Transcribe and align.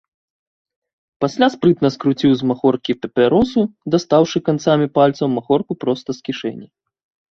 Пасля 1.23 1.47
спрытна 1.55 1.87
скруціў 1.97 2.31
з 2.41 2.49
махоркі 2.53 2.97
папяросу, 3.03 3.59
дастаўшы 3.93 4.37
канцамі 4.51 4.93
пальцаў 5.01 5.27
махорку 5.39 5.73
проста 5.87 6.09
з 6.23 6.31
кішэні. 6.31 6.67